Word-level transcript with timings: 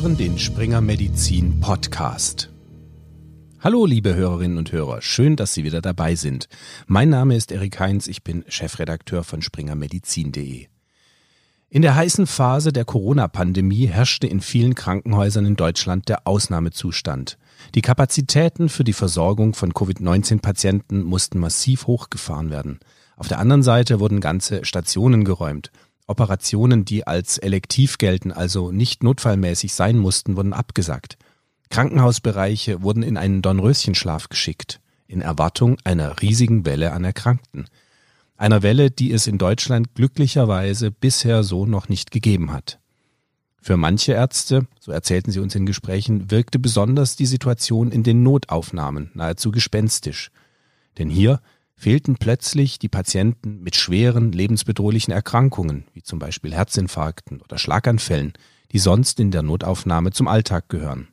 hören 0.00 0.16
den 0.16 0.38
Springer 0.38 0.80
Medizin 0.80 1.60
Podcast. 1.60 2.50
Hallo, 3.58 3.84
liebe 3.84 4.14
Hörerinnen 4.14 4.56
und 4.56 4.72
Hörer, 4.72 5.02
schön, 5.02 5.36
dass 5.36 5.52
Sie 5.52 5.62
wieder 5.62 5.82
dabei 5.82 6.14
sind. 6.14 6.48
Mein 6.86 7.10
Name 7.10 7.36
ist 7.36 7.52
Erik 7.52 7.78
Heinz, 7.78 8.06
ich 8.06 8.24
bin 8.24 8.42
Chefredakteur 8.48 9.24
von 9.24 9.42
springermedizin.de. 9.42 10.68
In 11.68 11.82
der 11.82 11.96
heißen 11.96 12.26
Phase 12.26 12.72
der 12.72 12.86
Corona-Pandemie 12.86 13.88
herrschte 13.88 14.26
in 14.26 14.40
vielen 14.40 14.74
Krankenhäusern 14.74 15.44
in 15.44 15.56
Deutschland 15.56 16.08
der 16.08 16.26
Ausnahmezustand. 16.26 17.36
Die 17.74 17.82
Kapazitäten 17.82 18.70
für 18.70 18.84
die 18.84 18.94
Versorgung 18.94 19.52
von 19.52 19.74
Covid-19-Patienten 19.74 21.02
mussten 21.02 21.38
massiv 21.38 21.86
hochgefahren 21.86 22.48
werden. 22.48 22.80
Auf 23.16 23.28
der 23.28 23.38
anderen 23.38 23.62
Seite 23.62 24.00
wurden 24.00 24.20
ganze 24.20 24.64
Stationen 24.64 25.26
geräumt. 25.26 25.70
Operationen, 26.10 26.84
die 26.84 27.06
als 27.06 27.38
elektiv 27.38 27.98
gelten, 27.98 28.32
also 28.32 28.72
nicht 28.72 29.02
notfallmäßig 29.02 29.72
sein 29.72 29.96
mussten, 29.96 30.36
wurden 30.36 30.52
abgesagt. 30.52 31.16
Krankenhausbereiche 31.70 32.82
wurden 32.82 33.02
in 33.02 33.16
einen 33.16 33.42
Dornröschenschlaf 33.42 34.28
geschickt, 34.28 34.80
in 35.06 35.20
Erwartung 35.20 35.78
einer 35.84 36.20
riesigen 36.20 36.66
Welle 36.66 36.92
an 36.92 37.04
Erkrankten. 37.04 37.66
Einer 38.36 38.62
Welle, 38.62 38.90
die 38.90 39.12
es 39.12 39.26
in 39.26 39.38
Deutschland 39.38 39.94
glücklicherweise 39.94 40.90
bisher 40.90 41.44
so 41.44 41.64
noch 41.64 41.88
nicht 41.88 42.10
gegeben 42.10 42.52
hat. 42.52 42.80
Für 43.62 43.76
manche 43.76 44.12
Ärzte, 44.12 44.66
so 44.80 44.90
erzählten 44.90 45.30
sie 45.30 45.40
uns 45.40 45.54
in 45.54 45.66
Gesprächen, 45.66 46.30
wirkte 46.30 46.58
besonders 46.58 47.14
die 47.14 47.26
Situation 47.26 47.92
in 47.92 48.02
den 48.02 48.22
Notaufnahmen 48.22 49.10
nahezu 49.14 49.50
gespenstisch. 49.50 50.30
Denn 50.98 51.10
hier 51.10 51.40
fehlten 51.80 52.16
plötzlich 52.16 52.78
die 52.78 52.90
Patienten 52.90 53.62
mit 53.62 53.74
schweren, 53.74 54.32
lebensbedrohlichen 54.32 55.14
Erkrankungen, 55.14 55.84
wie 55.94 56.02
zum 56.02 56.18
Beispiel 56.18 56.52
Herzinfarkten 56.52 57.40
oder 57.40 57.56
Schlaganfällen, 57.56 58.34
die 58.70 58.78
sonst 58.78 59.18
in 59.18 59.30
der 59.30 59.42
Notaufnahme 59.42 60.10
zum 60.10 60.28
Alltag 60.28 60.68
gehören. 60.68 61.08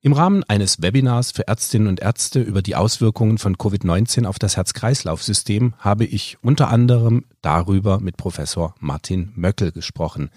Im 0.00 0.12
Rahmen 0.12 0.42
eines 0.44 0.82
Webinars 0.82 1.30
für 1.30 1.46
Ärztinnen 1.46 1.86
und 1.86 2.00
Ärzte 2.00 2.40
über 2.40 2.62
die 2.62 2.74
Auswirkungen 2.74 3.38
von 3.38 3.56
Covid-19 3.56 4.26
auf 4.26 4.38
das 4.40 4.56
Herz-Kreislauf-System 4.56 5.74
habe 5.78 6.04
ich 6.04 6.36
unter 6.42 6.68
anderem 6.68 7.24
darüber 7.40 8.00
mit 8.00 8.16
Professor 8.16 8.74
Martin 8.80 9.32
Möckel 9.36 9.70
gesprochen. 9.70 10.30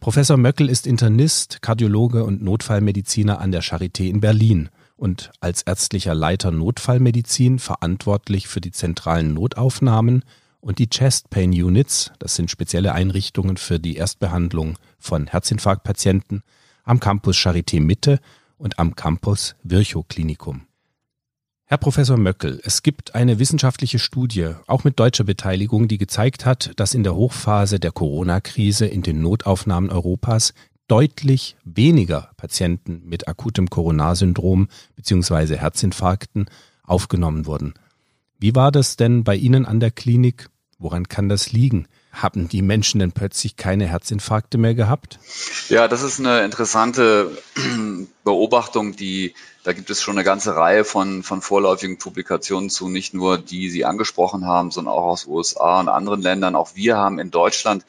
Professor 0.00 0.36
Möckel 0.36 0.68
ist 0.68 0.86
Internist, 0.86 1.62
Kardiologe 1.62 2.24
und 2.24 2.42
Notfallmediziner 2.42 3.40
an 3.40 3.52
der 3.52 3.62
Charité 3.62 4.08
in 4.08 4.20
Berlin 4.20 4.68
und 4.96 5.30
als 5.40 5.62
ärztlicher 5.62 6.14
Leiter 6.14 6.50
Notfallmedizin 6.50 7.58
verantwortlich 7.58 8.48
für 8.48 8.60
die 8.60 8.72
zentralen 8.72 9.34
Notaufnahmen 9.34 10.24
und 10.60 10.78
die 10.78 10.88
Chest 10.88 11.30
Pain 11.30 11.50
Units, 11.50 12.12
das 12.18 12.36
sind 12.36 12.50
spezielle 12.50 12.92
Einrichtungen 12.92 13.56
für 13.56 13.80
die 13.80 13.96
Erstbehandlung 13.96 14.78
von 14.98 15.26
Herzinfarktpatienten 15.26 16.42
am 16.84 17.00
Campus 17.00 17.36
Charité 17.36 17.80
Mitte 17.80 18.20
und 18.58 18.78
am 18.78 18.94
Campus 18.94 19.56
Virchow 19.62 20.06
Klinikum. 20.06 20.66
Herr 21.64 21.78
Professor 21.78 22.18
Möckel, 22.18 22.60
es 22.64 22.82
gibt 22.82 23.14
eine 23.14 23.38
wissenschaftliche 23.38 23.98
Studie, 23.98 24.50
auch 24.66 24.84
mit 24.84 25.00
deutscher 25.00 25.24
Beteiligung, 25.24 25.88
die 25.88 25.96
gezeigt 25.96 26.44
hat, 26.44 26.70
dass 26.76 26.92
in 26.92 27.02
der 27.02 27.14
Hochphase 27.14 27.80
der 27.80 27.92
Corona-Krise 27.92 28.86
in 28.86 29.02
den 29.02 29.22
Notaufnahmen 29.22 29.90
Europas 29.90 30.52
deutlich 30.92 31.56
weniger 31.64 32.28
Patienten 32.36 33.00
mit 33.06 33.26
akutem 33.26 33.70
Coronarsyndrom 33.70 34.68
bzw. 34.94 35.56
Herzinfarkten 35.56 36.50
aufgenommen 36.82 37.46
wurden. 37.46 37.72
Wie 38.38 38.54
war 38.54 38.70
das 38.70 38.96
denn 38.96 39.24
bei 39.24 39.34
Ihnen 39.34 39.64
an 39.64 39.80
der 39.80 39.90
Klinik? 39.90 40.50
Woran 40.78 41.08
kann 41.08 41.30
das 41.30 41.50
liegen? 41.50 41.88
Haben 42.12 42.46
die 42.46 42.60
Menschen 42.60 42.98
denn 42.98 43.12
plötzlich 43.12 43.56
keine 43.56 43.86
Herzinfarkte 43.86 44.58
mehr 44.58 44.74
gehabt? 44.74 45.18
Ja, 45.70 45.88
das 45.88 46.02
ist 46.02 46.20
eine 46.20 46.44
interessante 46.44 47.30
Beobachtung, 48.24 48.94
die, 48.94 49.34
da 49.64 49.72
gibt 49.72 49.88
es 49.88 50.02
schon 50.02 50.18
eine 50.18 50.24
ganze 50.24 50.56
Reihe 50.56 50.84
von, 50.84 51.22
von 51.22 51.40
vorläufigen 51.40 51.96
Publikationen 51.96 52.68
zu, 52.68 52.90
nicht 52.90 53.14
nur 53.14 53.38
die 53.38 53.70
Sie 53.70 53.86
angesprochen 53.86 54.44
haben, 54.44 54.70
sondern 54.70 54.92
auch 54.92 55.06
aus 55.06 55.26
USA 55.26 55.80
und 55.80 55.88
anderen 55.88 56.20
Ländern. 56.20 56.54
Auch 56.54 56.74
wir 56.74 56.98
haben 56.98 57.18
in 57.18 57.30
Deutschland 57.30 57.86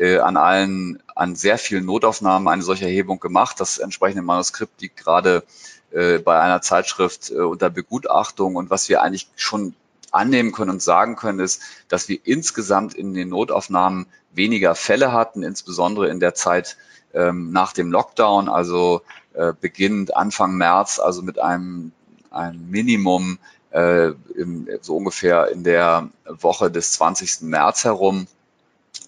äh, 0.00 0.18
an 0.18 0.38
allen, 0.38 1.02
an 1.14 1.36
sehr 1.36 1.58
vielen 1.58 1.84
Notaufnahmen 1.84 2.48
eine 2.48 2.62
solche 2.62 2.86
Erhebung 2.86 3.20
gemacht. 3.20 3.60
Das 3.60 3.76
entsprechende 3.76 4.22
Manuskript 4.22 4.80
liegt 4.80 4.96
gerade 4.96 5.44
äh, 5.90 6.18
bei 6.18 6.40
einer 6.40 6.62
Zeitschrift 6.62 7.30
äh, 7.30 7.34
unter 7.34 7.68
Begutachtung 7.68 8.56
und 8.56 8.70
was 8.70 8.88
wir 8.88 9.02
eigentlich 9.02 9.28
schon 9.36 9.74
annehmen 10.10 10.52
können 10.52 10.70
und 10.70 10.82
sagen 10.82 11.16
können, 11.16 11.38
ist, 11.38 11.60
dass 11.88 12.08
wir 12.08 12.18
insgesamt 12.24 12.94
in 12.94 13.12
den 13.12 13.28
Notaufnahmen 13.28 14.06
weniger 14.32 14.74
Fälle 14.74 15.12
hatten, 15.12 15.42
insbesondere 15.42 16.08
in 16.08 16.18
der 16.18 16.34
Zeit 16.34 16.78
ähm, 17.12 17.52
nach 17.52 17.74
dem 17.74 17.92
Lockdown, 17.92 18.48
also 18.48 19.02
äh, 19.34 19.52
beginnend 19.60 20.16
Anfang 20.16 20.54
März, 20.54 20.98
also 20.98 21.20
mit 21.20 21.38
einem, 21.38 21.92
einem 22.30 22.70
Minimum 22.70 23.38
äh, 23.70 24.12
im, 24.34 24.66
so 24.80 24.96
ungefähr 24.96 25.48
in 25.48 25.62
der 25.62 26.08
Woche 26.26 26.70
des 26.70 26.92
20. 26.92 27.42
März 27.42 27.84
herum 27.84 28.26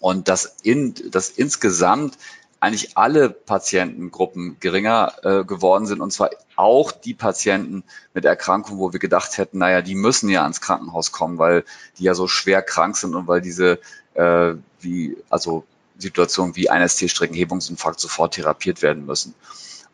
und 0.02 0.28
dass, 0.28 0.56
in, 0.62 0.94
dass 1.12 1.30
insgesamt 1.30 2.18
eigentlich 2.58 2.96
alle 2.96 3.30
Patientengruppen 3.30 4.56
geringer 4.58 5.14
äh, 5.22 5.44
geworden 5.44 5.86
sind 5.86 6.00
und 6.00 6.12
zwar 6.12 6.30
auch 6.56 6.90
die 6.90 7.14
Patienten 7.14 7.84
mit 8.12 8.24
Erkrankungen, 8.24 8.80
wo 8.80 8.92
wir 8.92 8.98
gedacht 8.98 9.38
hätten, 9.38 9.58
naja, 9.58 9.80
die 9.80 9.94
müssen 9.94 10.28
ja 10.28 10.42
ans 10.42 10.60
Krankenhaus 10.60 11.12
kommen, 11.12 11.38
weil 11.38 11.64
die 11.98 12.04
ja 12.04 12.14
so 12.14 12.26
schwer 12.26 12.62
krank 12.62 12.96
sind 12.96 13.14
und 13.14 13.28
weil 13.28 13.40
diese 13.40 13.78
äh, 14.14 14.54
wie 14.80 15.16
also 15.30 15.64
Situationen 15.98 16.56
wie 16.56 16.69
ein 16.69 16.86
ST-Streckenhebungsinfarkt 16.86 18.00
sofort 18.00 18.34
therapiert 18.34 18.82
werden 18.82 19.06
müssen. 19.06 19.34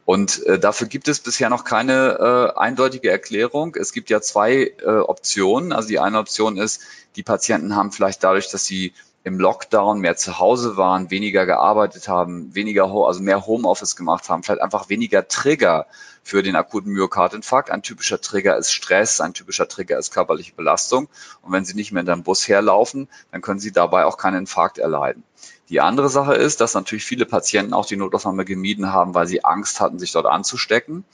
Und 0.06 0.42
äh, 0.46 0.58
dafür 0.58 0.86
gibt 0.86 1.06
es 1.08 1.20
bisher 1.20 1.50
noch 1.50 1.64
keine 1.64 2.54
äh, 2.54 2.58
eindeutige 2.58 3.10
Erklärung. 3.10 3.76
Es 3.76 3.92
gibt 3.92 4.08
ja 4.08 4.22
zwei 4.22 4.72
äh, 4.82 4.86
Optionen. 4.86 5.70
Also 5.70 5.88
die 5.88 5.98
eine 5.98 6.18
Option 6.18 6.56
ist, 6.56 6.80
die 7.16 7.22
Patienten 7.22 7.76
haben 7.76 7.92
vielleicht 7.92 8.24
dadurch, 8.24 8.50
dass 8.50 8.64
sie 8.64 8.94
im 9.28 9.38
Lockdown 9.38 10.00
mehr 10.00 10.16
zu 10.16 10.38
Hause 10.38 10.76
waren, 10.76 11.10
weniger 11.10 11.46
gearbeitet 11.46 12.08
haben, 12.08 12.54
weniger, 12.54 12.84
also 12.86 13.22
mehr 13.22 13.46
Homeoffice 13.46 13.94
gemacht 13.94 14.28
haben, 14.28 14.42
vielleicht 14.42 14.62
einfach 14.62 14.88
weniger 14.88 15.28
Trigger 15.28 15.86
für 16.22 16.42
den 16.42 16.56
akuten 16.56 16.92
Myokardinfarkt. 16.92 17.70
Ein 17.70 17.82
typischer 17.82 18.20
Trigger 18.20 18.56
ist 18.56 18.72
Stress, 18.72 19.20
ein 19.20 19.34
typischer 19.34 19.68
Trigger 19.68 19.98
ist 19.98 20.12
körperliche 20.12 20.54
Belastung. 20.54 21.08
Und 21.42 21.52
wenn 21.52 21.64
Sie 21.64 21.74
nicht 21.74 21.92
mehr 21.92 22.02
in 22.02 22.08
einem 22.08 22.22
Bus 22.22 22.48
herlaufen, 22.48 23.08
dann 23.30 23.42
können 23.42 23.60
Sie 23.60 23.70
dabei 23.70 24.06
auch 24.06 24.16
keinen 24.16 24.38
Infarkt 24.38 24.78
erleiden. 24.78 25.22
Die 25.68 25.80
andere 25.82 26.08
Sache 26.08 26.34
ist, 26.34 26.62
dass 26.62 26.74
natürlich 26.74 27.04
viele 27.04 27.26
Patienten 27.26 27.74
auch 27.74 27.84
die 27.84 27.96
Notaufnahme 27.96 28.46
gemieden 28.46 28.92
haben, 28.92 29.14
weil 29.14 29.26
sie 29.26 29.44
Angst 29.44 29.80
hatten, 29.80 29.98
sich 29.98 30.12
dort 30.12 30.24
anzustecken. 30.24 31.04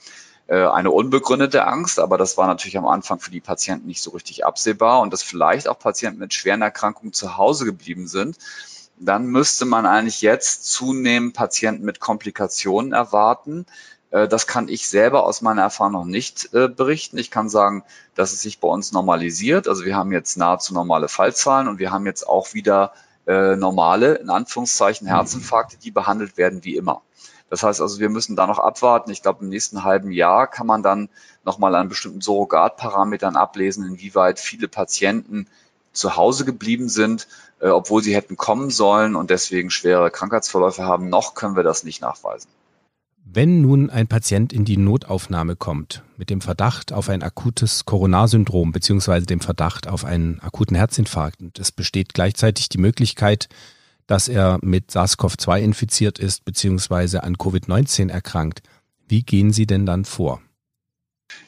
Äh, 0.47 0.67
eine 0.67 0.91
unbegründete 0.91 1.65
Angst, 1.65 1.99
aber 1.99 2.19
das 2.19 2.37
war 2.37 2.45
natürlich 2.45 2.77
am 2.77 2.85
Anfang 2.85 3.19
für 3.19 3.31
die 3.31 3.39
Patienten 3.39 3.87
nicht 3.87 4.03
so 4.03 4.11
richtig 4.11 4.45
absehbar 4.45 5.01
und 5.01 5.11
dass 5.11 5.23
vielleicht 5.23 5.67
auch 5.67 5.79
Patienten 5.79 6.19
mit 6.19 6.35
schweren 6.35 6.61
Erkrankungen 6.61 7.13
zu 7.13 7.37
Hause 7.37 7.65
geblieben 7.65 8.07
sind, 8.07 8.37
dann 8.99 9.25
müsste 9.25 9.65
man 9.65 9.87
eigentlich 9.87 10.21
jetzt 10.21 10.65
zunehmend 10.65 11.33
Patienten 11.33 11.83
mit 11.83 11.99
Komplikationen 11.99 12.93
erwarten. 12.93 13.65
Äh, 14.11 14.27
das 14.27 14.45
kann 14.45 14.67
ich 14.67 14.87
selber 14.87 15.25
aus 15.25 15.41
meiner 15.41 15.63
Erfahrung 15.63 15.93
noch 15.93 16.05
nicht 16.05 16.53
äh, 16.53 16.67
berichten. 16.67 17.17
Ich 17.17 17.31
kann 17.31 17.49
sagen, 17.49 17.83
dass 18.13 18.31
es 18.31 18.41
sich 18.41 18.59
bei 18.59 18.67
uns 18.67 18.91
normalisiert. 18.91 19.67
Also 19.67 19.83
wir 19.83 19.95
haben 19.95 20.11
jetzt 20.11 20.37
nahezu 20.37 20.75
normale 20.75 21.07
Fallzahlen 21.07 21.67
und 21.67 21.79
wir 21.79 21.91
haben 21.91 22.05
jetzt 22.05 22.27
auch 22.27 22.53
wieder 22.53 22.93
normale, 23.27 24.13
in 24.17 24.29
Anführungszeichen, 24.29 25.07
Herzinfarkte, 25.07 25.77
die 25.77 25.89
behandelt 25.89 26.37
werden 26.37 26.63
wie 26.63 26.75
immer. 26.75 27.01
Das 27.49 27.63
heißt 27.63 27.81
also, 27.81 27.99
wir 27.99 28.09
müssen 28.09 28.35
da 28.35 28.47
noch 28.47 28.59
abwarten. 28.59 29.11
Ich 29.11 29.21
glaube, 29.21 29.43
im 29.43 29.49
nächsten 29.49 29.83
halben 29.83 30.11
Jahr 30.11 30.47
kann 30.47 30.67
man 30.67 30.83
dann 30.83 31.09
nochmal 31.43 31.75
an 31.75 31.89
bestimmten 31.89 32.21
Surrogatparametern 32.21 33.35
ablesen, 33.35 33.85
inwieweit 33.85 34.39
viele 34.39 34.67
Patienten 34.67 35.47
zu 35.93 36.17
Hause 36.17 36.45
geblieben 36.45 36.89
sind, 36.89 37.27
äh, 37.59 37.69
obwohl 37.69 38.03
sie 38.03 38.15
hätten 38.15 38.35
kommen 38.35 38.69
sollen 38.69 39.15
und 39.15 39.29
deswegen 39.29 39.69
schwere 39.69 40.11
Krankheitsverläufe 40.11 40.83
haben. 40.83 41.09
Noch 41.09 41.35
können 41.35 41.55
wir 41.55 41.63
das 41.63 41.83
nicht 41.83 42.01
nachweisen. 42.01 42.49
Wenn 43.27 43.61
nun 43.61 43.89
ein 43.89 44.07
Patient 44.07 44.53
in 44.53 44.65
die 44.65 44.77
Notaufnahme 44.77 45.55
kommt 45.55 46.03
mit 46.15 46.29
dem 46.29 46.41
Verdacht 46.41 46.93
auf 46.93 47.09
ein 47.09 47.23
akutes 47.23 47.85
Coronarsyndrom 47.85 48.71
beziehungsweise 48.71 49.25
dem 49.25 49.39
Verdacht 49.39 49.87
auf 49.87 50.05
einen 50.05 50.39
akuten 50.41 50.75
Herzinfarkt 50.75 51.41
und 51.41 51.57
es 51.57 51.71
besteht 51.71 52.13
gleichzeitig 52.13 52.69
die 52.69 52.77
Möglichkeit, 52.77 53.49
dass 54.07 54.27
er 54.27 54.59
mit 54.61 54.91
SARS-CoV-2 54.91 55.61
infiziert 55.61 56.19
ist 56.19 56.45
beziehungsweise 56.45 57.23
an 57.23 57.37
Covid-19 57.37 58.11
erkrankt. 58.11 58.61
Wie 59.07 59.23
gehen 59.23 59.53
Sie 59.53 59.65
denn 59.65 59.85
dann 59.85 60.05
vor? 60.05 60.41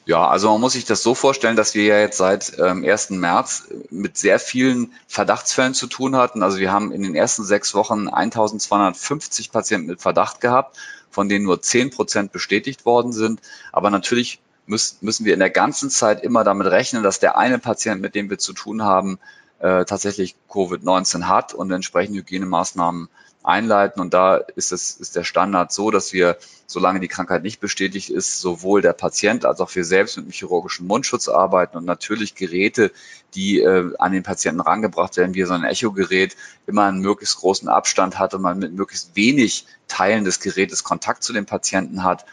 Ja, 0.06 0.28
also 0.28 0.52
man 0.52 0.62
muss 0.62 0.74
sich 0.74 0.86
das 0.86 1.04
so 1.04 1.14
vorstellen, 1.16 1.56
dass 1.56 1.76
wir 1.76 1.84
ja 1.84 2.00
jetzt 2.00 2.18
seit 2.18 2.58
ähm, 2.60 2.84
1. 2.84 3.12
März 3.12 3.68
mit 3.90 4.18
sehr 4.18 4.40
vielen 4.40 4.94
Verdachtsfällen 5.08 5.74
zu 5.74 5.88
tun 5.88 6.16
hatten. 6.16 6.44
Also 6.44 6.60
wir 6.60 6.72
haben 6.72 6.92
in 6.92 7.04
den 7.04 7.14
ersten 7.14 7.44
sechs 7.44 7.76
Wochen 7.76 8.08
1250 8.08 9.52
Patienten 9.52 9.88
mit 9.88 10.02
Verdacht 10.02 10.42
gehabt, 10.42 10.78
von 11.12 11.30
denen 11.30 11.46
nur 11.46 11.62
10 11.62 11.92
Prozent 11.92 12.32
bestätigt 12.32 12.86
worden 12.86 13.12
sind. 13.12 13.42
Aber 13.72 13.90
natürlich 13.90 14.40
müssen, 14.66 14.98
müssen 15.02 15.26
wir 15.26 15.34
in 15.34 15.40
der 15.40 15.50
ganzen 15.50 15.90
Zeit 15.90 16.24
immer 16.24 16.44
damit 16.44 16.68
rechnen, 16.68 17.04
dass 17.04 17.20
der 17.20 17.38
eine 17.38 17.60
Patient, 17.60 18.02
mit 18.02 18.16
dem 18.16 18.30
wir 18.30 18.38
zu 18.38 18.54
tun 18.54 18.84
haben, 18.84 19.20
äh, 19.60 19.86
tatsächlich 19.86 20.36
Covid-19 20.50 21.28
hat 21.28 21.54
und 21.54 21.72
entsprechende 21.72 22.20
Hygienemaßnahmen 22.20 23.10
einleiten. 23.48 24.02
Und 24.02 24.14
da 24.14 24.36
ist, 24.38 24.72
es, 24.72 24.98
ist 24.98 25.16
der 25.16 25.24
Standard 25.24 25.72
so, 25.72 25.90
dass 25.90 26.12
wir, 26.12 26.38
solange 26.66 27.00
die 27.00 27.08
Krankheit 27.08 27.44
nicht 27.44 27.60
bestätigt 27.60 28.10
ist, 28.10 28.40
sowohl 28.40 28.82
der 28.82 28.94
Patient 28.94 29.46
als 29.46 29.62
auch 29.62 29.74
wir 29.74 29.86
selbst 29.86 30.18
mit 30.18 30.28
dem 30.28 30.32
chirurgischen 30.32 30.86
Mundschutz 30.86 31.30
arbeiten 31.30 31.78
und 31.78 31.86
natürlich 31.86 32.36
Geräte, 32.36 32.92
die 33.36 33.62
äh, 33.62 33.94
an 33.98 34.12
den 34.12 34.24
Patienten 34.24 34.62
rangebracht 34.62 35.16
werden, 35.18 35.34
wie 35.34 35.44
so 35.44 35.54
ein 35.54 35.64
Echogerät, 35.64 36.36
immer 36.68 36.86
einen 36.86 37.00
möglichst 37.00 37.38
großen 37.38 37.70
Abstand 37.70 38.20
hat 38.20 38.34
und 38.34 38.42
man 38.42 38.60
mit 38.60 38.74
möglichst 38.74 39.16
wenig 39.16 39.66
Teilen 39.88 40.26
des 40.26 40.40
Gerätes 40.40 40.84
Kontakt 40.84 41.24
zu 41.24 41.32
dem 41.32 41.46
Patienten 41.46 42.04
hat 42.04 42.26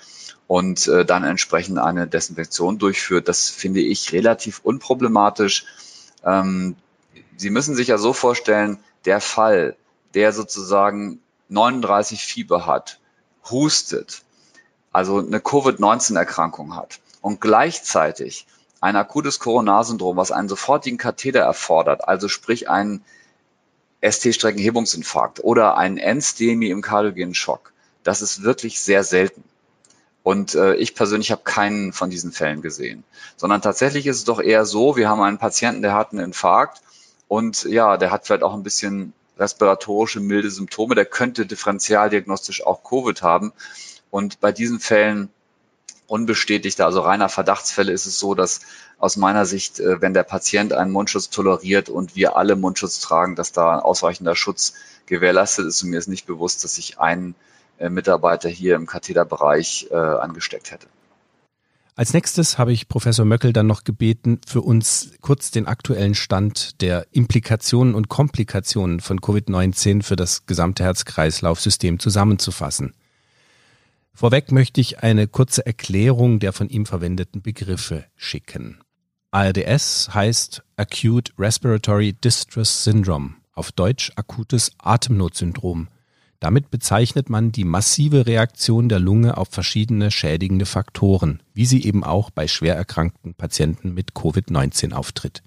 und 0.48 0.88
äh, 0.88 1.04
dann 1.04 1.24
entsprechend 1.24 1.78
eine 1.78 2.06
Desinfektion 2.06 2.78
durchführt. 2.78 3.28
Das 3.28 3.48
finde 3.48 3.80
ich 3.80 4.12
relativ 4.12 4.60
unproblematisch. 4.62 5.64
Ähm, 6.24 6.76
Sie 7.36 7.50
müssen 7.50 7.74
sich 7.74 7.88
ja 7.88 7.98
so 7.98 8.12
vorstellen, 8.12 8.78
der 9.04 9.20
Fall, 9.20 9.76
der 10.14 10.32
sozusagen 10.32 11.20
39 11.48 12.24
Fieber 12.24 12.66
hat, 12.66 13.00
hustet, 13.50 14.22
also 14.92 15.18
eine 15.18 15.40
Covid-19-Erkrankung 15.40 16.76
hat 16.76 17.00
und 17.20 17.40
gleichzeitig 17.40 18.46
ein 18.80 18.96
akutes 18.96 19.40
Coronarsyndrom, 19.40 20.16
was 20.16 20.30
einen 20.30 20.48
sofortigen 20.48 20.98
Katheter 20.98 21.40
erfordert, 21.40 22.06
also 22.06 22.28
sprich 22.28 22.68
einen 22.68 23.04
ST-Streckenhebungsinfarkt 24.02 25.42
oder 25.42 25.76
einen 25.76 25.96
NSTEMI 25.96 26.70
im 26.70 26.82
kardiogenen 26.82 27.34
Schock, 27.34 27.72
das 28.02 28.22
ist 28.22 28.42
wirklich 28.42 28.80
sehr 28.80 29.02
selten. 29.02 29.42
Und 30.22 30.54
äh, 30.54 30.74
ich 30.76 30.94
persönlich 30.94 31.30
habe 31.30 31.42
keinen 31.44 31.92
von 31.92 32.08
diesen 32.08 32.32
Fällen 32.32 32.62
gesehen, 32.62 33.04
sondern 33.36 33.60
tatsächlich 33.60 34.06
ist 34.06 34.16
es 34.18 34.24
doch 34.24 34.40
eher 34.40 34.64
so, 34.64 34.96
wir 34.96 35.08
haben 35.08 35.20
einen 35.20 35.38
Patienten, 35.38 35.82
der 35.82 35.94
hat 35.94 36.12
einen 36.12 36.24
Infarkt 36.24 36.80
und 37.34 37.64
ja, 37.64 37.96
der 37.96 38.12
hat 38.12 38.24
vielleicht 38.24 38.44
auch 38.44 38.54
ein 38.54 38.62
bisschen 38.62 39.12
respiratorische 39.40 40.20
milde 40.20 40.52
Symptome, 40.52 40.94
der 40.94 41.04
könnte 41.04 41.46
differentialdiagnostisch 41.46 42.64
auch 42.64 42.84
Covid 42.84 43.22
haben. 43.22 43.52
Und 44.12 44.38
bei 44.38 44.52
diesen 44.52 44.78
Fällen 44.78 45.30
unbestätigter, 46.06 46.86
also 46.86 47.00
reiner 47.00 47.28
Verdachtsfälle 47.28 47.90
ist 47.90 48.06
es 48.06 48.20
so, 48.20 48.36
dass 48.36 48.60
aus 48.98 49.16
meiner 49.16 49.46
Sicht, 49.46 49.80
äh, 49.80 50.00
wenn 50.00 50.14
der 50.14 50.22
Patient 50.22 50.72
einen 50.72 50.92
Mundschutz 50.92 51.28
toleriert 51.28 51.88
und 51.88 52.14
wir 52.14 52.36
alle 52.36 52.54
Mundschutz 52.54 53.00
tragen, 53.00 53.34
dass 53.34 53.50
da 53.50 53.80
ausreichender 53.80 54.36
Schutz 54.36 54.74
gewährleistet 55.06 55.66
ist. 55.66 55.82
Und 55.82 55.90
mir 55.90 55.98
ist 55.98 56.06
nicht 56.06 56.26
bewusst, 56.26 56.62
dass 56.62 56.78
ich 56.78 57.00
einen 57.00 57.34
äh, 57.78 57.88
Mitarbeiter 57.88 58.48
hier 58.48 58.76
im 58.76 58.86
Katheterbereich 58.86 59.88
äh, 59.90 59.96
angesteckt 59.96 60.70
hätte. 60.70 60.86
Als 61.96 62.12
nächstes 62.12 62.58
habe 62.58 62.72
ich 62.72 62.88
Professor 62.88 63.24
Möckel 63.24 63.52
dann 63.52 63.68
noch 63.68 63.84
gebeten, 63.84 64.40
für 64.44 64.62
uns 64.62 65.12
kurz 65.20 65.52
den 65.52 65.66
aktuellen 65.66 66.16
Stand 66.16 66.80
der 66.80 67.06
Implikationen 67.12 67.94
und 67.94 68.08
Komplikationen 68.08 68.98
von 68.98 69.20
Covid-19 69.20 70.02
für 70.02 70.16
das 70.16 70.46
gesamte 70.46 70.82
Herz-Kreislauf-System 70.82 72.00
zusammenzufassen. 72.00 72.94
Vorweg 74.12 74.50
möchte 74.50 74.80
ich 74.80 75.04
eine 75.04 75.28
kurze 75.28 75.64
Erklärung 75.66 76.40
der 76.40 76.52
von 76.52 76.68
ihm 76.68 76.84
verwendeten 76.84 77.42
Begriffe 77.42 78.04
schicken. 78.16 78.80
ARDS 79.30 80.14
heißt 80.14 80.64
Acute 80.76 81.32
Respiratory 81.38 82.12
Distress 82.12 82.82
Syndrome, 82.82 83.34
auf 83.52 83.70
Deutsch 83.70 84.10
akutes 84.16 84.72
Atemnotsyndrom. 84.78 85.86
Damit 86.40 86.70
bezeichnet 86.70 87.30
man 87.30 87.52
die 87.52 87.64
massive 87.64 88.26
Reaktion 88.26 88.88
der 88.88 88.98
Lunge 88.98 89.36
auf 89.36 89.48
verschiedene 89.50 90.10
schädigende 90.10 90.66
Faktoren, 90.66 91.42
wie 91.54 91.66
sie 91.66 91.84
eben 91.84 92.04
auch 92.04 92.30
bei 92.30 92.48
schwer 92.48 92.76
erkrankten 92.76 93.34
Patienten 93.34 93.94
mit 93.94 94.12
Covid-19 94.12 94.92
auftritt. 94.92 95.42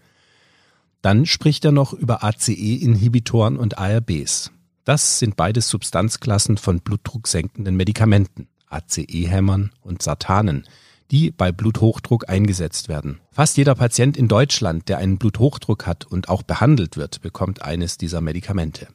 Dann 1.01 1.25
spricht 1.25 1.63
er 1.65 1.71
noch 1.71 1.93
über 1.93 2.23
ACE-Inhibitoren 2.23 3.57
und 3.57 3.77
ARBs. 3.77 4.51
Das 4.83 5.19
sind 5.19 5.35
beides 5.35 5.69
Substanzklassen 5.69 6.57
von 6.57 6.79
blutdrucksenkenden 6.79 7.75
Medikamenten, 7.75 8.47
ACE-Hämmern 8.69 9.71
und 9.81 10.01
Satanen, 10.01 10.65
die 11.11 11.31
bei 11.31 11.51
Bluthochdruck 11.51 12.29
eingesetzt 12.29 12.89
werden. 12.89 13.19
Fast 13.31 13.57
jeder 13.57 13.75
Patient 13.75 14.17
in 14.17 14.27
Deutschland, 14.27 14.89
der 14.89 14.97
einen 14.97 15.17
Bluthochdruck 15.17 15.85
hat 15.85 16.05
und 16.05 16.29
auch 16.29 16.43
behandelt 16.43 16.97
wird, 16.97 17.21
bekommt 17.21 17.61
eines 17.61 17.97
dieser 17.97 18.21
Medikamente. 18.21 18.87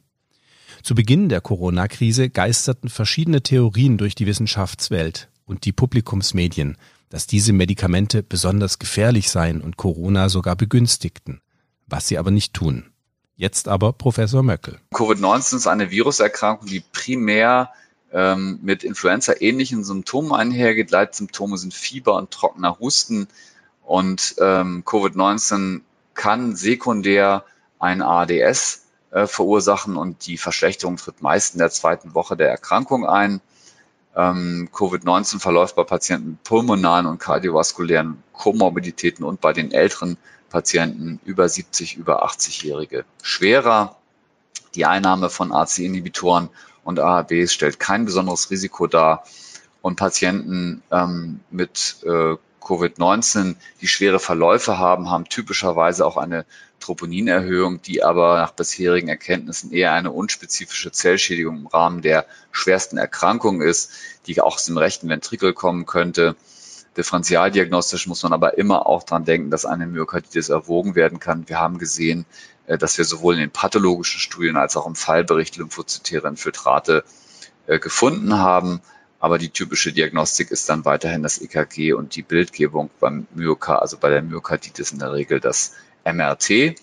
Zu 0.83 0.95
Beginn 0.95 1.29
der 1.29 1.39
Corona-Krise 1.39 2.29
geisterten 2.29 2.89
verschiedene 2.89 3.41
Theorien 3.41 3.97
durch 3.97 4.15
die 4.15 4.25
Wissenschaftswelt 4.25 5.29
und 5.45 5.63
die 5.63 5.71
Publikumsmedien, 5.71 6.77
dass 7.09 7.25
diese 7.25 7.53
Medikamente 7.53 8.21
besonders 8.21 8.79
gefährlich 8.79 9.29
seien 9.29 9.61
und 9.61 9.77
Corona 9.77 10.27
sogar 10.27 10.57
begünstigten, 10.57 11.39
was 11.87 12.09
sie 12.09 12.17
aber 12.17 12.31
nicht 12.31 12.53
tun. 12.53 12.91
Jetzt 13.37 13.69
aber 13.69 13.93
Professor 13.93 14.43
Möckel. 14.43 14.77
Covid-19 14.93 15.55
ist 15.55 15.67
eine 15.67 15.89
Viruserkrankung, 15.89 16.67
die 16.67 16.81
primär 16.81 17.71
ähm, 18.11 18.59
mit 18.61 18.83
Influenza-ähnlichen 18.83 19.85
Symptomen 19.85 20.33
einhergeht. 20.33 20.91
Leitsymptome 20.91 21.57
sind 21.57 21.73
Fieber 21.73 22.17
und 22.17 22.31
trockener 22.31 22.77
Husten. 22.79 23.29
Und 23.83 24.35
ähm, 24.37 24.83
Covid-19 24.85 25.79
kann 26.13 26.57
sekundär 26.57 27.45
ein 27.79 28.01
ADS 28.01 28.82
äh, 29.13 29.27
verursachen 29.27 29.95
und 29.95 30.25
die 30.25 30.37
Verschlechterung 30.37 30.97
tritt 30.97 31.21
meist 31.21 31.53
in 31.53 31.59
der 31.59 31.69
zweiten 31.69 32.15
Woche 32.15 32.35
der 32.35 32.49
Erkrankung 32.49 33.05
ein. 33.05 33.41
Ähm, 34.15 34.69
Covid-19 34.73 35.39
verläuft 35.39 35.75
bei 35.75 35.83
Patienten 35.83 36.31
mit 36.31 36.43
pulmonalen 36.43 37.05
und 37.05 37.19
kardiovaskulären 37.19 38.21
Komorbiditäten 38.33 39.23
und 39.23 39.41
bei 39.41 39.53
den 39.53 39.71
älteren 39.71 40.17
Patienten 40.49 41.19
über 41.25 41.47
70, 41.47 41.95
über 41.95 42.25
80-Jährige 42.25 43.05
schwerer. 43.21 43.95
Die 44.75 44.85
Einnahme 44.85 45.29
von 45.29 45.51
AC-Inhibitoren 45.51 46.49
und 46.83 46.99
AHBs 46.99 47.53
stellt 47.53 47.79
kein 47.79 48.05
besonderes 48.05 48.49
Risiko 48.51 48.87
dar. 48.87 49.23
Und 49.81 49.97
Patienten 49.97 50.81
ähm, 50.91 51.41
mit 51.51 51.97
äh, 52.03 52.35
Covid-19, 52.63 53.55
die 53.81 53.87
schwere 53.87 54.19
Verläufe 54.19 54.77
haben, 54.77 55.09
haben 55.09 55.25
typischerweise 55.25 56.05
auch 56.05 56.17
eine 56.17 56.45
Troponinerhöhung, 56.79 57.81
die 57.81 58.03
aber 58.03 58.37
nach 58.37 58.51
bisherigen 58.51 59.07
Erkenntnissen 59.07 59.71
eher 59.71 59.93
eine 59.93 60.11
unspezifische 60.11 60.91
Zellschädigung 60.91 61.57
im 61.59 61.67
Rahmen 61.67 62.01
der 62.01 62.25
schwersten 62.51 62.97
Erkrankung 62.97 63.61
ist, 63.61 63.91
die 64.27 64.41
auch 64.41 64.55
aus 64.55 64.65
dem 64.65 64.77
rechten 64.77 65.09
Ventrikel 65.09 65.53
kommen 65.53 65.85
könnte. 65.85 66.35
Differentialdiagnostisch 66.97 68.07
muss 68.07 68.23
man 68.23 68.33
aber 68.33 68.57
immer 68.57 68.85
auch 68.85 69.03
dran 69.03 69.25
denken, 69.25 69.49
dass 69.49 69.65
eine 69.65 69.87
Myokarditis 69.87 70.49
erwogen 70.49 70.95
werden 70.95 71.19
kann. 71.19 71.49
Wir 71.49 71.59
haben 71.59 71.79
gesehen, 71.79 72.25
äh, 72.67 72.77
dass 72.77 72.97
wir 72.97 73.05
sowohl 73.05 73.35
in 73.35 73.39
den 73.39 73.51
pathologischen 73.51 74.19
Studien 74.19 74.57
als 74.57 74.77
auch 74.77 74.85
im 74.85 74.95
Fallbericht 74.95 75.57
lymphozytäre 75.57 76.27
Infiltrate 76.27 77.03
äh, 77.65 77.79
gefunden 77.79 78.37
haben. 78.37 78.81
Aber 79.23 79.37
die 79.37 79.51
typische 79.51 79.93
Diagnostik 79.93 80.51
ist 80.51 80.67
dann 80.67 80.83
weiterhin 80.83 81.23
das 81.23 81.37
EKG 81.37 81.93
und 81.93 82.17
die 82.17 82.23
Bildgebung 82.23 82.89
beim 82.99 83.25
Myokard, 83.33 83.81
also 83.81 83.97
bei 83.97 84.09
der 84.09 84.21
Myokarditis 84.21 84.91
in 84.91 84.99
der 84.99 85.13
Regel 85.13 85.39
das 85.39 85.75
MRT. 86.03 86.75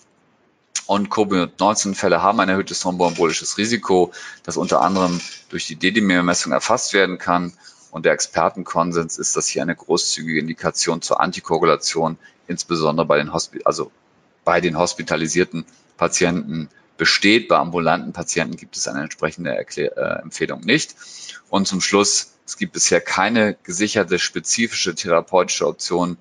Und 0.87 1.11
Covid-19-Fälle 1.11 2.23
haben 2.23 2.39
ein 2.39 2.49
erhöhtes 2.49 2.79
thromboembolisches 2.79 3.59
Risiko, 3.59 4.11
das 4.41 4.57
unter 4.57 4.81
anderem 4.81 5.21
durch 5.49 5.67
die 5.67 5.75
D-Dimer-Messung 5.75 6.51
erfasst 6.51 6.95
werden 6.95 7.19
kann. 7.19 7.53
Und 7.91 8.05
der 8.07 8.13
Expertenkonsens 8.13 9.19
ist, 9.19 9.37
dass 9.37 9.47
hier 9.47 9.61
eine 9.61 9.75
großzügige 9.75 10.39
Indikation 10.39 11.03
zur 11.03 11.21
Antikoagulation, 11.21 12.17
insbesondere 12.47 13.05
bei 13.05 13.17
den, 13.17 13.33
Hospi 13.33 13.61
also 13.65 13.91
bei 14.45 14.61
den 14.61 14.79
hospitalisierten 14.79 15.63
Patienten 15.95 16.69
besteht. 17.01 17.47
Bei 17.47 17.57
ambulanten 17.57 18.13
Patienten 18.13 18.57
gibt 18.57 18.77
es 18.77 18.87
eine 18.87 19.01
entsprechende 19.01 19.49
Erklär 19.49 19.97
äh, 19.97 20.21
Empfehlung 20.21 20.61
nicht. 20.61 20.95
Und 21.49 21.67
zum 21.67 21.81
Schluss, 21.81 22.33
es 22.45 22.57
gibt 22.57 22.73
bisher 22.73 23.01
keine 23.01 23.57
gesicherte 23.63 24.19
spezifische 24.19 24.93
therapeutische 24.93 25.65
Option 25.65 26.17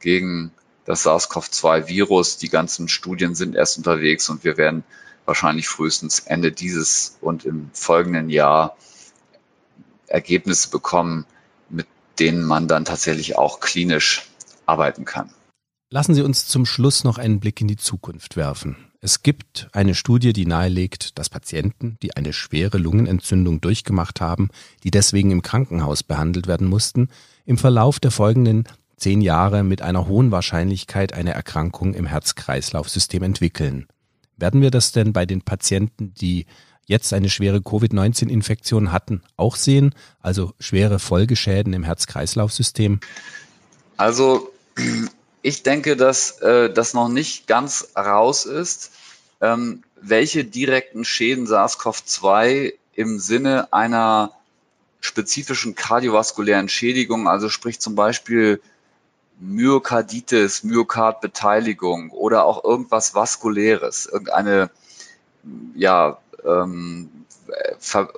gegen 0.00 0.50
das 0.86 1.06
SARS-CoV-2-Virus. 1.06 2.38
Die 2.38 2.48
ganzen 2.48 2.88
Studien 2.88 3.36
sind 3.36 3.54
erst 3.54 3.78
unterwegs 3.78 4.28
und 4.28 4.42
wir 4.42 4.56
werden 4.56 4.82
wahrscheinlich 5.24 5.68
frühestens 5.68 6.18
Ende 6.18 6.50
dieses 6.50 7.16
und 7.20 7.44
im 7.44 7.70
folgenden 7.72 8.28
Jahr 8.28 8.76
Ergebnisse 10.08 10.68
bekommen, 10.68 11.26
mit 11.68 11.86
denen 12.18 12.42
man 12.42 12.66
dann 12.66 12.84
tatsächlich 12.84 13.38
auch 13.38 13.60
klinisch 13.60 14.28
arbeiten 14.66 15.04
kann. 15.04 15.30
Lassen 15.94 16.16
Sie 16.16 16.22
uns 16.22 16.48
zum 16.48 16.66
Schluss 16.66 17.04
noch 17.04 17.18
einen 17.18 17.38
Blick 17.38 17.60
in 17.60 17.68
die 17.68 17.76
Zukunft 17.76 18.36
werfen. 18.36 18.74
Es 19.00 19.22
gibt 19.22 19.68
eine 19.70 19.94
Studie, 19.94 20.32
die 20.32 20.44
nahelegt, 20.44 21.16
dass 21.20 21.28
Patienten, 21.28 21.98
die 22.02 22.16
eine 22.16 22.32
schwere 22.32 22.78
Lungenentzündung 22.78 23.60
durchgemacht 23.60 24.20
haben, 24.20 24.48
die 24.82 24.90
deswegen 24.90 25.30
im 25.30 25.42
Krankenhaus 25.42 26.02
behandelt 26.02 26.48
werden 26.48 26.66
mussten, 26.66 27.10
im 27.46 27.58
Verlauf 27.58 28.00
der 28.00 28.10
folgenden 28.10 28.64
zehn 28.96 29.20
Jahre 29.20 29.62
mit 29.62 29.82
einer 29.82 30.08
hohen 30.08 30.32
Wahrscheinlichkeit 30.32 31.12
eine 31.12 31.32
Erkrankung 31.32 31.94
im 31.94 32.06
Herz-Kreislauf-System 32.06 33.22
entwickeln. 33.22 33.86
Werden 34.36 34.62
wir 34.62 34.72
das 34.72 34.90
denn 34.90 35.12
bei 35.12 35.26
den 35.26 35.42
Patienten, 35.42 36.12
die 36.14 36.46
jetzt 36.86 37.12
eine 37.12 37.30
schwere 37.30 37.62
Covid-19-Infektion 37.62 38.90
hatten, 38.90 39.22
auch 39.36 39.54
sehen? 39.54 39.94
Also 40.18 40.54
schwere 40.58 40.98
Folgeschäden 40.98 41.72
im 41.72 41.84
Herz-Kreislauf-System? 41.84 42.98
Also 43.96 44.50
ich 45.44 45.62
denke, 45.62 45.94
dass 45.94 46.40
äh, 46.40 46.72
das 46.72 46.94
noch 46.94 47.08
nicht 47.08 47.46
ganz 47.46 47.88
raus 47.94 48.46
ist, 48.46 48.92
ähm, 49.42 49.82
welche 50.00 50.42
direkten 50.42 51.04
Schäden 51.04 51.46
SARS-CoV-2 51.46 52.72
im 52.94 53.18
Sinne 53.18 53.70
einer 53.70 54.32
spezifischen 55.00 55.74
kardiovaskulären 55.74 56.70
Schädigung, 56.70 57.28
also 57.28 57.50
sprich 57.50 57.78
zum 57.78 57.94
Beispiel 57.94 58.62
Myokarditis, 59.38 60.64
Myokardbeteiligung 60.64 62.10
oder 62.10 62.46
auch 62.46 62.64
irgendwas 62.64 63.14
Vaskuläres, 63.14 64.06
irgendeine 64.06 64.70
ja, 65.74 66.16
ähm, 66.42 67.10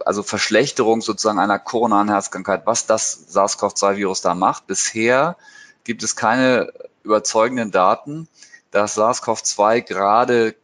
also 0.04 0.23
Verschlechterung 0.23 1.00
sozusagen 1.00 1.40
einer 1.40 1.59
koronaren 1.59 2.09
Herzkrankheit, 2.09 2.66
was 2.66 2.87
das 2.87 3.26
SARS-CoV-2-Virus 3.30 4.21
da 4.21 4.37
macht. 4.37 4.68
Bisher 4.68 5.37
gibt 5.83 6.04
es 6.04 6.14
keine 6.14 6.73
überzeugenden 7.06 7.70
Daten, 7.70 8.28
dass 8.70 8.98
SARS-CoV-2 8.98 9.80
gerade 9.82 10.54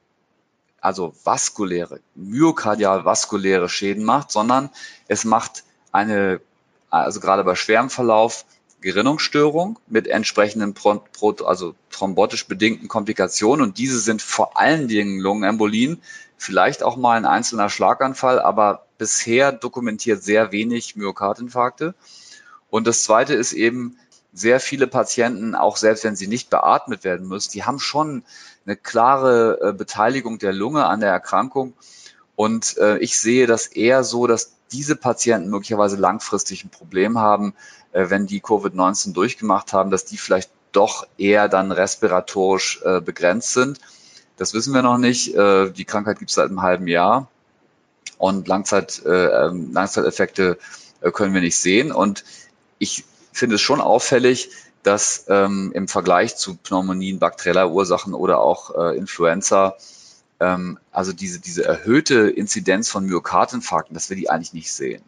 also 0.80 1.14
vaskuläre, 1.24 2.00
myokardial-vaskuläre 2.16 3.68
Schäden 3.68 4.04
macht, 4.04 4.32
sondern 4.32 4.68
es 5.06 5.24
macht 5.24 5.62
eine, 5.92 6.40
also 6.90 7.20
gerade 7.20 7.44
bei 7.44 7.54
schwerem 7.54 7.88
Verlauf, 7.88 8.44
Gerinnungsstörung 8.80 9.78
mit 9.86 10.08
entsprechenden 10.08 10.74
also 11.44 11.76
thrombotisch 11.90 12.48
bedingten 12.48 12.88
Komplikationen 12.88 13.64
und 13.64 13.78
diese 13.78 14.00
sind 14.00 14.20
vor 14.20 14.58
allen 14.58 14.88
Dingen 14.88 15.20
Lungenembolien, 15.20 16.02
vielleicht 16.36 16.82
auch 16.82 16.96
mal 16.96 17.16
ein 17.16 17.24
einzelner 17.24 17.70
Schlaganfall, 17.70 18.40
aber 18.40 18.86
bisher 18.98 19.52
dokumentiert 19.52 20.24
sehr 20.24 20.50
wenig 20.50 20.96
Myokardinfarkte. 20.96 21.94
Und 22.70 22.88
das 22.88 23.04
zweite 23.04 23.34
ist 23.34 23.52
eben, 23.52 23.98
sehr 24.32 24.60
viele 24.60 24.86
Patienten, 24.86 25.54
auch 25.54 25.76
selbst 25.76 26.04
wenn 26.04 26.16
sie 26.16 26.26
nicht 26.26 26.50
beatmet 26.50 27.04
werden 27.04 27.28
müssen, 27.28 27.52
die 27.52 27.64
haben 27.64 27.78
schon 27.78 28.24
eine 28.64 28.76
klare 28.76 29.58
äh, 29.60 29.72
Beteiligung 29.72 30.38
der 30.38 30.52
Lunge 30.52 30.86
an 30.86 31.00
der 31.00 31.10
Erkrankung. 31.10 31.74
Und 32.34 32.78
äh, 32.78 32.98
ich 32.98 33.18
sehe 33.18 33.46
das 33.46 33.66
eher 33.66 34.04
so, 34.04 34.26
dass 34.26 34.52
diese 34.70 34.96
Patienten 34.96 35.50
möglicherweise 35.50 35.96
langfristig 35.96 36.64
ein 36.64 36.70
Problem 36.70 37.18
haben, 37.18 37.54
äh, 37.92 38.08
wenn 38.08 38.26
die 38.26 38.40
Covid-19 38.40 39.12
durchgemacht 39.12 39.72
haben, 39.72 39.90
dass 39.90 40.06
die 40.06 40.16
vielleicht 40.16 40.50
doch 40.72 41.06
eher 41.18 41.50
dann 41.50 41.70
respiratorisch 41.70 42.80
begrenzt 43.04 43.52
sind. 43.52 43.78
Das 44.38 44.54
wissen 44.54 44.72
wir 44.72 44.80
noch 44.80 44.96
nicht. 44.96 45.34
Die 45.34 45.84
Krankheit 45.84 46.18
gibt 46.18 46.30
es 46.30 46.36
seit 46.36 46.48
einem 46.48 46.62
halben 46.62 46.86
Jahr 46.86 47.28
und 48.22 48.46
Langzeit, 48.46 49.02
äh, 49.04 49.46
ähm, 49.48 49.72
Langzeiteffekte 49.72 50.56
können 51.12 51.34
wir 51.34 51.40
nicht 51.40 51.58
sehen. 51.58 51.90
Und 51.90 52.22
ich 52.78 53.04
finde 53.32 53.56
es 53.56 53.60
schon 53.60 53.80
auffällig, 53.80 54.50
dass 54.82 55.26
ähm, 55.28 55.72
im 55.74 55.88
Vergleich 55.88 56.36
zu 56.36 56.56
Pneumonien, 56.56 57.18
bakterieller 57.18 57.70
Ursachen 57.70 58.14
oder 58.14 58.40
auch 58.40 58.74
äh, 58.74 58.96
Influenza 58.96 59.76
ähm, 60.42 60.78
also 60.90 61.12
diese, 61.12 61.38
diese 61.38 61.64
erhöhte 61.64 62.28
Inzidenz 62.28 62.90
von 62.90 63.06
Myokardinfarkten, 63.06 63.94
dass 63.94 64.10
wir 64.10 64.16
die 64.16 64.28
eigentlich 64.28 64.52
nicht 64.52 64.72
sehen. 64.72 65.02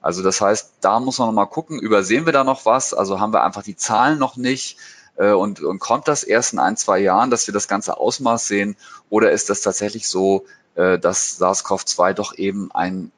Also 0.00 0.22
das 0.22 0.40
heißt, 0.40 0.74
da 0.80 1.00
muss 1.00 1.18
man 1.18 1.28
noch 1.28 1.34
mal 1.34 1.46
gucken, 1.46 1.80
übersehen 1.80 2.24
wir 2.24 2.32
da 2.32 2.44
noch 2.44 2.64
was? 2.64 2.94
Also 2.94 3.18
haben 3.18 3.32
wir 3.32 3.42
einfach 3.42 3.64
die 3.64 3.76
Zahlen 3.76 4.18
noch 4.18 4.36
nicht? 4.36 4.78
Äh, 5.16 5.32
und, 5.32 5.60
und 5.60 5.80
kommt 5.80 6.06
das 6.06 6.22
erst 6.22 6.52
in 6.52 6.60
ein, 6.60 6.76
zwei 6.76 7.00
Jahren, 7.00 7.30
dass 7.30 7.48
wir 7.48 7.54
das 7.54 7.66
ganze 7.66 7.98
Ausmaß 7.98 8.46
sehen? 8.46 8.76
Oder 9.10 9.32
ist 9.32 9.50
das 9.50 9.60
tatsächlich 9.60 10.08
so, 10.08 10.46
äh, 10.76 11.00
dass 11.00 11.40
SARS-CoV-2 11.40 12.12
doch 12.12 12.38
eben 12.38 12.70
ein, 12.72 13.10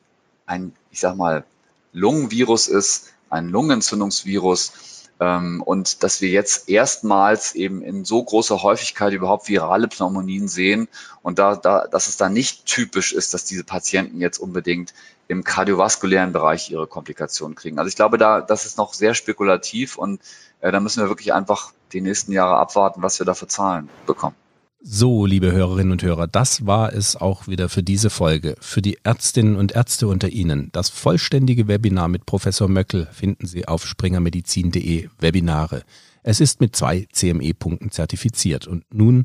ein, 0.46 0.72
ich 0.90 1.00
sag 1.00 1.16
mal, 1.16 1.44
Lungenvirus 1.92 2.68
ist, 2.68 3.12
ein 3.30 3.48
Lungenentzündungsvirus, 3.48 4.72
ähm, 5.20 5.62
und 5.62 6.02
dass 6.02 6.20
wir 6.20 6.28
jetzt 6.28 6.68
erstmals 6.68 7.54
eben 7.54 7.82
in 7.82 8.04
so 8.04 8.22
großer 8.22 8.62
Häufigkeit 8.62 9.12
überhaupt 9.12 9.48
virale 9.48 9.88
Pneumonien 9.88 10.48
sehen 10.48 10.88
und 11.22 11.38
da, 11.38 11.56
da, 11.56 11.86
dass 11.86 12.06
es 12.06 12.16
da 12.16 12.28
nicht 12.28 12.66
typisch 12.66 13.12
ist, 13.12 13.34
dass 13.34 13.44
diese 13.44 13.64
Patienten 13.64 14.20
jetzt 14.20 14.38
unbedingt 14.38 14.94
im 15.26 15.44
kardiovaskulären 15.44 16.32
Bereich 16.32 16.70
ihre 16.70 16.86
Komplikationen 16.86 17.56
kriegen. 17.56 17.78
Also 17.78 17.88
ich 17.88 17.96
glaube, 17.96 18.18
da 18.18 18.40
das 18.40 18.64
ist 18.64 18.78
noch 18.78 18.94
sehr 18.94 19.14
spekulativ 19.14 19.96
und 19.96 20.20
äh, 20.60 20.70
da 20.70 20.80
müssen 20.80 21.02
wir 21.02 21.08
wirklich 21.08 21.32
einfach 21.32 21.72
die 21.92 22.00
nächsten 22.00 22.32
Jahre 22.32 22.56
abwarten, 22.56 23.02
was 23.02 23.18
wir 23.18 23.26
da 23.26 23.34
für 23.34 23.48
Zahlen 23.48 23.88
bekommen. 24.06 24.36
So, 24.80 25.26
liebe 25.26 25.50
Hörerinnen 25.50 25.90
und 25.90 26.04
Hörer, 26.04 26.28
das 26.28 26.64
war 26.64 26.92
es 26.92 27.16
auch 27.16 27.48
wieder 27.48 27.68
für 27.68 27.82
diese 27.82 28.10
Folge. 28.10 28.54
Für 28.60 28.80
die 28.80 28.98
Ärztinnen 29.02 29.56
und 29.56 29.72
Ärzte 29.72 30.06
unter 30.06 30.28
Ihnen. 30.28 30.68
Das 30.70 30.88
vollständige 30.88 31.66
Webinar 31.66 32.06
mit 32.06 32.26
Professor 32.26 32.68
Möckel 32.68 33.08
finden 33.10 33.48
Sie 33.48 33.66
auf 33.66 33.84
springermedizin.de 33.84 35.08
Webinare. 35.18 35.82
Es 36.22 36.38
ist 36.38 36.60
mit 36.60 36.76
zwei 36.76 37.08
CME-Punkten 37.12 37.90
zertifiziert. 37.90 38.68
Und 38.68 38.84
nun 38.94 39.24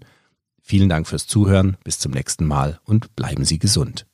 vielen 0.60 0.90
Dank 0.90 1.08
fürs 1.08 1.28
Zuhören. 1.28 1.78
Bis 1.84 2.00
zum 2.00 2.14
nächsten 2.14 2.46
Mal 2.46 2.80
und 2.84 3.16
bleiben 3.16 3.46
Sie 3.46 3.60
gesund. 3.60 4.08